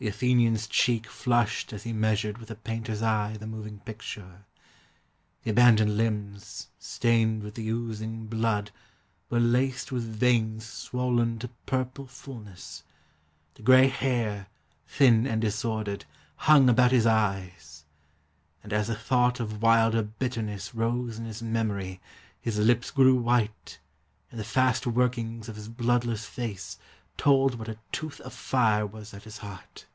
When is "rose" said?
20.76-21.18